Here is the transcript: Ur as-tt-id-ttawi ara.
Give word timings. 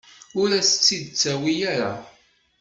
Ur 0.39 0.49
as-tt-id-ttawi 0.59 1.51
ara. 1.73 1.91